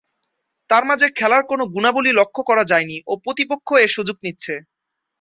[0.69, 4.53] তার মাঝে খেলার কোন গুণাবলী লক্ষ্য করা যায়নি ও প্রতিপক্ষ এ সুযোগ নিচ্ছে।